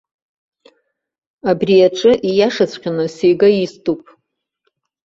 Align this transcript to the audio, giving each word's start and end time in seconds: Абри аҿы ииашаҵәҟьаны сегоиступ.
Абри 1.49 1.75
аҿы 1.87 2.11
ииашаҵәҟьаны 2.29 3.05
сегоиступ. 3.15 4.01